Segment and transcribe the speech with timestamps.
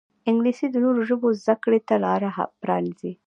[0.29, 2.29] انګلیسي د نورو ژبو زده کړې ته لاره
[2.61, 3.11] پرانیزي